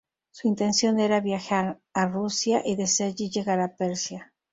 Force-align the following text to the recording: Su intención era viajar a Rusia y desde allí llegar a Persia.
Su 0.31 0.47
intención 0.47 0.99
era 0.99 1.19
viajar 1.19 1.79
a 1.93 2.07
Rusia 2.07 2.63
y 2.65 2.75
desde 2.75 3.03
allí 3.03 3.29
llegar 3.29 3.59
a 3.61 3.75
Persia. 3.75 4.33